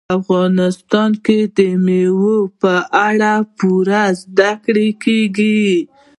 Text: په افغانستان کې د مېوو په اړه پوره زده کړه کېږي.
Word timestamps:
په 0.07 0.13
افغانستان 0.19 1.11
کې 1.25 1.39
د 1.57 1.59
مېوو 1.85 2.37
په 2.61 2.73
اړه 3.07 3.33
پوره 3.57 4.03
زده 4.21 4.51
کړه 4.63 4.87
کېږي. 5.03 5.65